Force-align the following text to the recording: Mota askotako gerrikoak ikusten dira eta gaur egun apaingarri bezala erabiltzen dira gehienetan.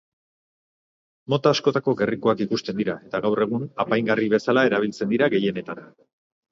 Mota 1.33 1.51
askotako 1.57 1.93
gerrikoak 2.01 2.43
ikusten 2.47 2.81
dira 2.81 2.97
eta 3.11 3.23
gaur 3.27 3.45
egun 3.49 3.71
apaingarri 3.87 4.35
bezala 4.37 4.67
erabiltzen 4.73 5.15
dira 5.17 5.35
gehienetan. 5.37 5.89